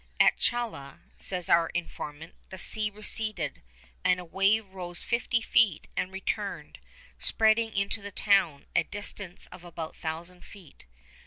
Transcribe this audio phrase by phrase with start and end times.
[0.19, 3.61] 'At Chala,' says our informant, 'the sea receded,
[4.03, 6.79] and a wave rose fifty feet, and returned,
[7.19, 10.85] spreading into the town, a distance of about a thousand feet.